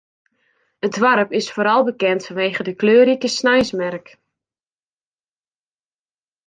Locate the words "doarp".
0.95-1.29